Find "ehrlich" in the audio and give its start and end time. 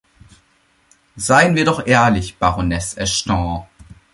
1.85-2.39